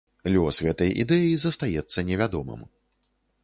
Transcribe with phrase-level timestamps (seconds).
[0.35, 2.61] Лёс гэтай ідэі застаецца невядомым.